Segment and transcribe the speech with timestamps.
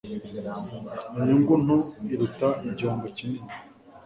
[1.17, 1.77] Inyungu nto
[2.13, 3.49] iruta igihombo kinini